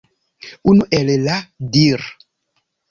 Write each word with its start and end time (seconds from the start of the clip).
Unu 0.71 0.81
el 1.01 1.13
la 1.27 1.37
dir. 1.77 2.11